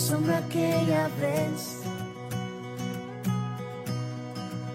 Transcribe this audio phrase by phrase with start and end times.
[0.00, 1.82] Sombra aquella vez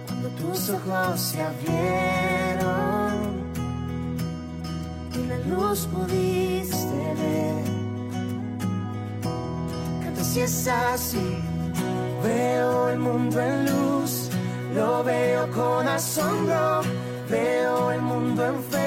[0.06, 3.14] cuando tus ojos se abrieron
[5.14, 7.64] y la luz pudiste ver.
[10.04, 11.28] Canta si es así,
[12.24, 14.30] veo el mundo en luz,
[14.76, 16.82] lo veo con asombro,
[17.30, 18.86] veo el mundo en fe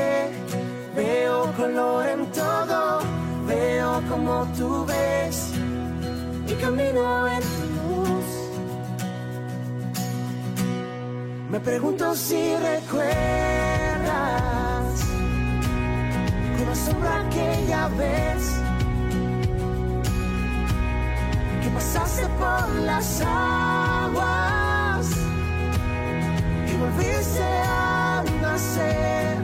[0.98, 2.98] Veo color en todo,
[3.47, 5.28] veo como tú ves
[6.69, 8.28] camino en tu luz.
[11.50, 14.05] Me pregunto si recuerdas
[16.56, 18.42] con sombra aquella vez
[21.62, 25.06] que pasaste por las aguas
[26.70, 29.36] y volviste a nacer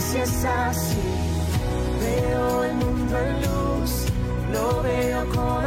[0.00, 0.98] si es así.
[2.00, 3.59] Veo el mundo en luz,
[4.52, 5.64] lo veo con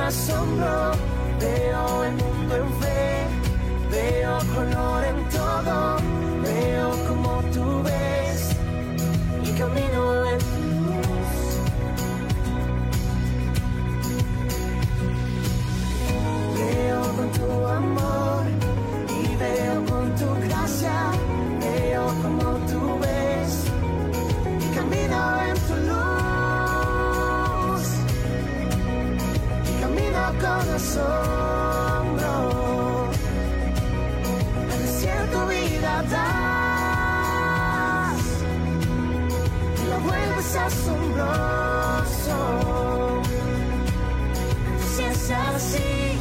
[45.55, 46.17] así,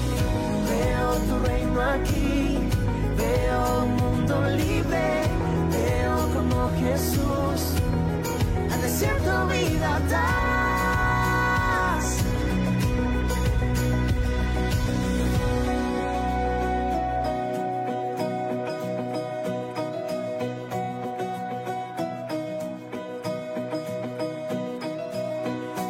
[0.71, 2.59] veo tu reino aquí,
[3.17, 5.23] veo un mundo libre,
[5.71, 7.23] veo como Jesús.
[8.83, 10.63] Desierto vida das.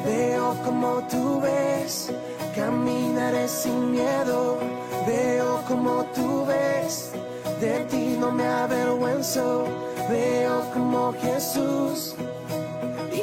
[0.05, 2.13] Veo como tú ves,
[2.55, 4.59] caminaré sin miedo.
[5.07, 7.13] Veo como tú ves,
[7.61, 9.65] de ti no me avergüenzo.
[10.09, 12.17] Veo como Jesús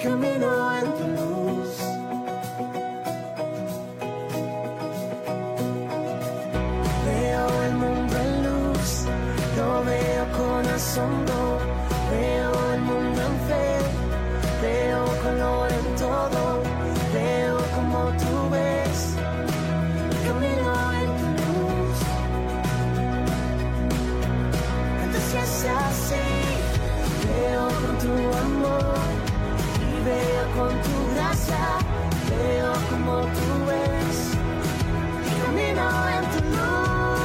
[0.01, 0.78] camino en
[28.79, 29.09] amor
[30.06, 31.63] veo con tu gracia,
[32.29, 33.50] veo como tú
[35.25, 35.85] y camino
[36.16, 37.19] en tu luz,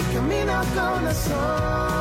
[0.00, 1.95] y camino con asombro,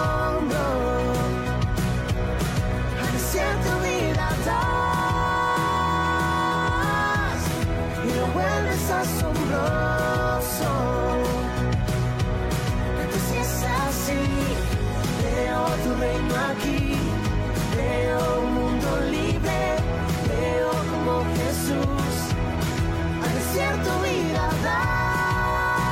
[23.75, 25.83] desierto vida das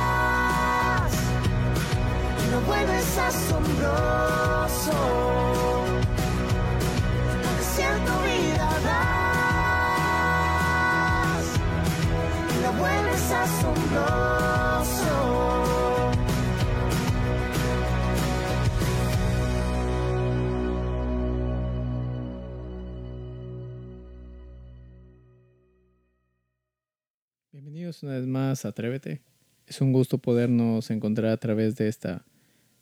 [2.38, 4.92] y lo vuelves asombroso.
[7.46, 9.84] Al desierto vida das
[12.50, 14.33] y lo vuelves asombroso.
[27.94, 29.20] Bienvenidos una vez más a Atrévete.
[29.68, 32.24] Es un gusto podernos encontrar a través de esta,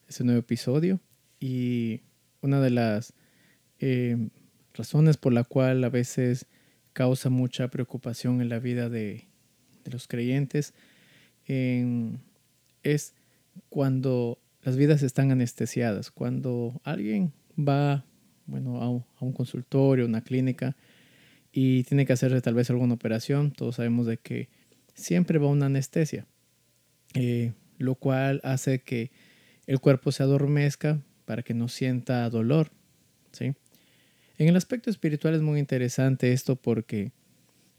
[0.09, 1.00] este nuevo episodio.
[1.38, 2.00] Y
[2.41, 3.12] una de las
[3.79, 4.17] eh,
[4.73, 6.47] razones por la cual a veces
[6.94, 9.26] causa mucha preocupación en la vida de,
[9.85, 10.73] los creyentes
[11.47, 13.14] es
[13.69, 16.11] cuando las vidas están anestesiadas.
[16.11, 18.05] Cuando alguien va,
[18.47, 18.88] bueno, a
[19.25, 20.76] un, consultorio, una clínica,
[21.53, 24.62] y tiene que hacerse tal vez alguna operación, todos sabemos de que
[24.94, 26.26] siempre va una anestesia,
[27.14, 29.10] eh, lo cual hace que
[29.66, 32.70] el cuerpo se adormezca para que no sienta dolor,
[33.32, 33.54] ¿sí?
[34.38, 37.12] En el aspecto espiritual es muy interesante esto porque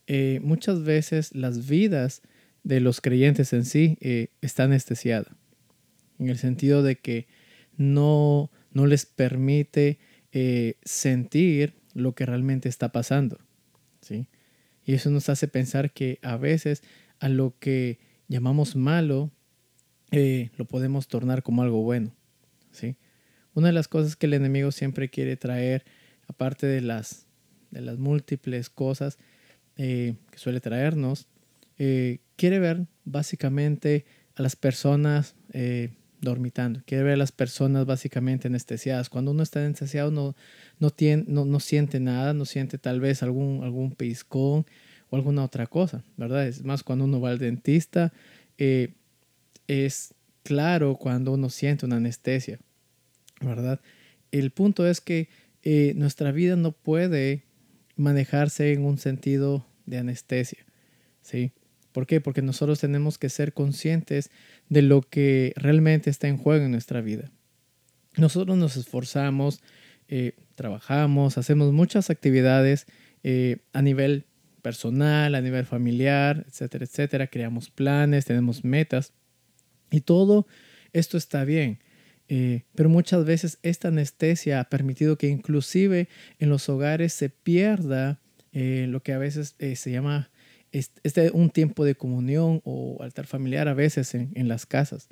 [0.08, 2.22] eh, muchas veces las vidas
[2.64, 5.36] de los creyentes en sí eh, están anestesiadas,
[6.20, 7.28] en el sentido de que
[7.76, 10.00] no, no les permite
[10.32, 13.40] eh, sentir lo que realmente está pasando.
[14.02, 14.28] ¿sí?
[14.86, 16.84] Y eso nos hace pensar que a veces
[17.20, 19.32] a lo que llamamos malo
[20.12, 22.16] lo podemos tornar como algo bueno.
[22.72, 22.98] ¿sí?
[23.54, 25.86] Una de las cosas que el enemigo siempre quiere traer
[26.28, 27.28] aparte de las,
[27.72, 29.18] de las múltiples cosas
[29.78, 31.28] eh, que suele traernos,
[31.78, 35.92] eh, quiere ver básicamente a las personas eh,
[36.24, 39.10] dormitando, quiere ver a las personas básicamente anestesiadas.
[39.10, 40.36] Cuando uno está anestesiado no,
[40.80, 44.66] no, tiene, no, no siente nada, no siente tal vez algún, algún pellizcón
[45.10, 46.48] o alguna otra cosa, ¿verdad?
[46.48, 48.14] Es más cuando uno va al dentista,
[48.58, 52.60] es claro cuando uno siente una anestesia,
[53.42, 53.80] ¿verdad?
[54.32, 55.30] El punto es que
[55.64, 57.44] eh, nuestra vida no puede
[57.96, 60.66] manejarse en un sentido de anestesia.
[61.22, 61.52] ¿sí?
[61.94, 62.20] ¿Por qué?
[62.20, 64.32] Porque nosotros tenemos que ser conscientes
[64.68, 67.32] de lo que realmente está en juego en nuestra vida.
[68.18, 69.62] Nosotros nos esforzamos,
[70.08, 72.88] eh, trabajamos, hacemos muchas actividades
[73.24, 74.26] eh, a nivel
[74.62, 77.28] personal, a nivel familiar, etcétera, etcétera.
[77.28, 79.14] Creamos planes, tenemos metas
[79.92, 80.48] y todo
[80.94, 81.80] esto está bien.
[82.28, 86.08] Eh, pero muchas veces esta anestesia ha permitido que inclusive
[86.40, 88.20] en los hogares se pierda
[88.56, 90.30] lo que a veces se llama
[90.74, 95.08] este, un tiempo de comunión o altar familiar a veces en, en las casas.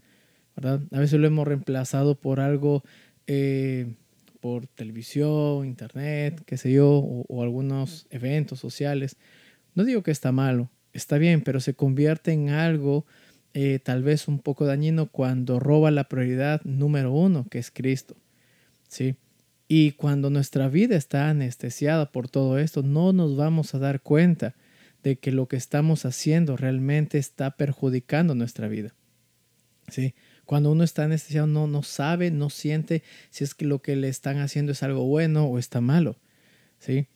[0.55, 0.81] ¿verdad?
[0.91, 2.83] A veces lo hemos reemplazado por algo,
[4.41, 9.15] por televisión, internet, qué sé yo, o, o algunos eventos sociales.
[9.75, 13.05] No digo que está malo, está bien, pero se convierte en algo
[13.53, 18.15] eh, tal vez un poco dañino cuando roba la prioridad número uno, que es Cristo.
[18.87, 19.15] ¿sí?
[19.67, 24.55] Y cuando nuestra vida está anestesiada por todo esto, no nos vamos a dar cuenta
[25.03, 28.93] de que lo que estamos haciendo realmente está perjudicando nuestra vida.
[29.89, 30.13] ¿sí?
[30.45, 34.09] Cuando uno está anestesiado no, no sabe, no siente si es que lo que le
[34.09, 36.17] están haciendo es algo bueno o está malo.
[36.79, 37.07] ¿sí?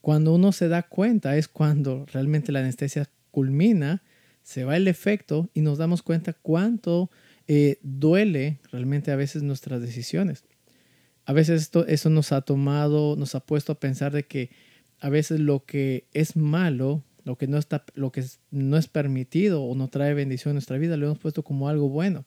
[0.00, 4.02] Cuando uno se da cuenta es cuando realmente la anestesia culmina
[4.42, 7.10] se va el efecto y nos damos cuenta cuánto
[7.46, 10.44] eh, duele realmente a veces nuestras decisiones.
[11.24, 14.50] A veces esto, eso nos ha tomado, nos ha puesto a pensar de que
[14.98, 19.62] a veces lo que es malo, lo que no, está, lo que no es permitido
[19.62, 22.24] o no trae bendición en nuestra vida, lo hemos puesto como algo bueno.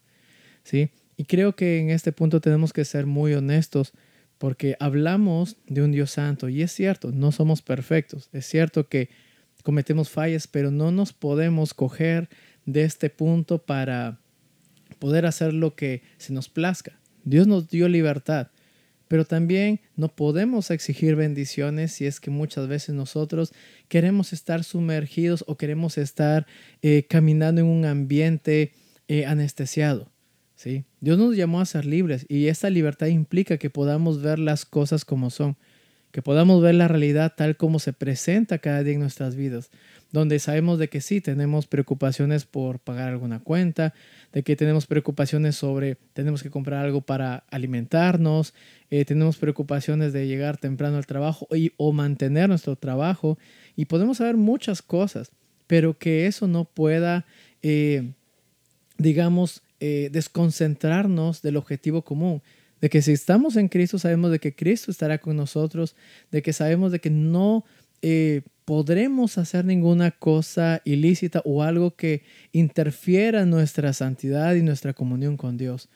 [0.62, 0.90] ¿sí?
[1.16, 3.92] Y creo que en este punto tenemos que ser muy honestos
[4.38, 8.28] porque hablamos de un Dios santo y es cierto, no somos perfectos.
[8.32, 9.08] Es cierto que
[9.62, 12.28] cometemos fallas, pero no nos podemos coger
[12.66, 14.18] de este punto para
[14.98, 16.98] poder hacer lo que se nos plazca.
[17.24, 18.48] Dios nos dio libertad,
[19.08, 23.52] pero también no podemos exigir bendiciones si es que muchas veces nosotros
[23.88, 26.46] queremos estar sumergidos o queremos estar
[26.82, 28.72] eh, caminando en un ambiente
[29.08, 30.10] eh, anestesiado.
[30.54, 30.84] ¿sí?
[31.00, 35.04] Dios nos llamó a ser libres y esta libertad implica que podamos ver las cosas
[35.04, 35.56] como son
[36.14, 39.70] que podamos ver la realidad tal como se presenta cada día en nuestras vidas,
[40.14, 43.94] donde sabemos de que sí tenemos preocupaciones por pagar alguna cuenta,
[44.32, 48.54] de que tenemos preocupaciones sobre tenemos que comprar algo para alimentarnos,
[48.90, 53.38] eh, tenemos preocupaciones de llegar temprano al trabajo y, o mantener nuestro trabajo
[53.74, 55.32] y podemos saber muchas cosas,
[55.66, 57.26] pero que eso no pueda,
[57.62, 58.12] eh,
[58.98, 62.40] digamos, eh, desconcentrarnos del objetivo común
[62.80, 65.96] de que si estamos en Cristo sabemos de que Cristo estará con nosotros,
[66.30, 67.64] de que sabemos de que no
[68.06, 75.36] eh, podremos hacer ninguna cosa ilícita o algo que interfiera nuestra santidad y nuestra comunión
[75.36, 75.88] con Dios.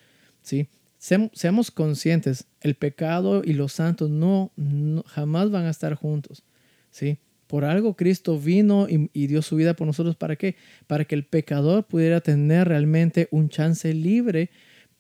[0.43, 0.69] ¿sí?
[0.99, 4.53] seamos conscientes, el pecado y los santos no,
[5.07, 6.45] jamás van a estar juntos.
[6.91, 7.19] ¿sí?
[7.47, 10.17] Por algo Cristo vino y, y, dio su vida por nosotros.
[10.17, 10.57] ¿Para qué?
[10.87, 14.51] Para que el pecador pudiera tener realmente un chance libre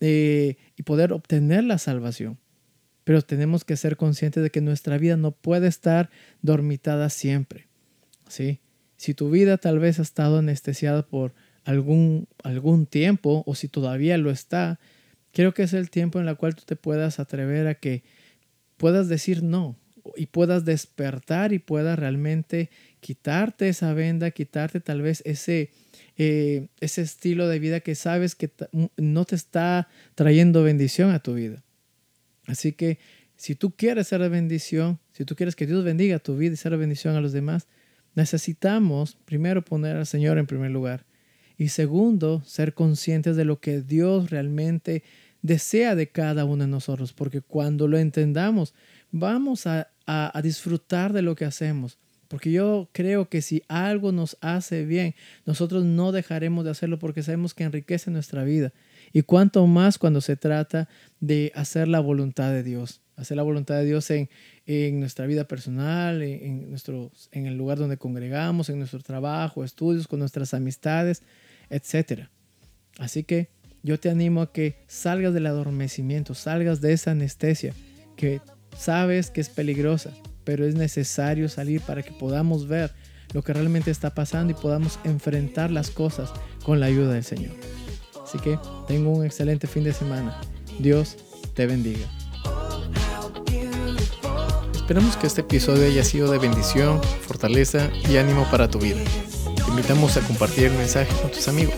[0.00, 2.38] eh, y poder obtener la salvación.
[3.08, 6.10] Pero tenemos que ser conscientes de que nuestra vida no puede estar
[6.42, 7.66] dormitada siempre.
[8.28, 8.60] ¿sí?
[8.98, 11.32] Si tu vida tal vez ha estado anestesiada por
[11.64, 14.78] algún, algún tiempo o si todavía lo está,
[15.32, 18.02] creo que es el tiempo en el cual tú te puedas atrever a que
[18.76, 19.78] puedas decir no
[20.14, 22.68] y puedas despertar y puedas realmente
[23.00, 25.70] quitarte esa venda, quitarte tal vez ese,
[26.18, 28.50] eh, ese estilo de vida que sabes que
[28.98, 31.64] no te está trayendo bendición a tu vida.
[32.48, 32.98] Así que
[33.36, 36.56] si tú quieres ser de bendición, si tú quieres que Dios bendiga tu vida y
[36.56, 37.68] ser de bendición a los demás,
[38.16, 41.04] necesitamos primero poner al Señor en primer lugar.
[41.56, 45.04] Y segundo, ser conscientes de lo que Dios realmente
[45.42, 48.74] desea de cada uno de nosotros, porque cuando lo entendamos,
[49.12, 51.98] vamos a, a, disfrutar de lo que hacemos.
[52.28, 55.14] Porque yo creo que si algo nos hace bien,
[55.46, 58.72] nosotros no dejaremos de hacerlo porque sabemos que enriquece nuestra vida.
[59.12, 60.88] Y cuanto más cuando se trata
[61.20, 64.28] de hacer la voluntad de Dios, hacer la voluntad de Dios en,
[64.66, 70.06] en nuestra vida personal, en, nuestro, en el lugar donde congregamos, en nuestro trabajo, estudios,
[70.06, 71.22] con nuestras amistades,
[71.70, 72.28] etc.
[72.98, 73.50] Así que
[73.82, 77.74] yo te animo a que salgas del adormecimiento, salgas de esa anestesia
[78.16, 78.40] que
[78.76, 80.12] sabes que es peligrosa,
[80.44, 82.92] pero es necesario salir para que podamos ver
[83.32, 86.30] lo que realmente está pasando y podamos enfrentar las cosas
[86.64, 87.52] con la ayuda del Señor.
[88.28, 90.38] Así que tengo un excelente fin de semana.
[90.78, 91.16] Dios
[91.54, 92.06] te bendiga.
[94.75, 99.00] Esperamos que este episodio haya sido de bendición, fortaleza y ánimo para tu vida.
[99.56, 101.76] Te invitamos a compartir el mensaje con tus amigos.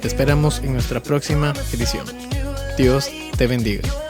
[0.00, 2.04] Te esperamos en nuestra próxima edición.
[2.76, 4.03] Dios te bendiga.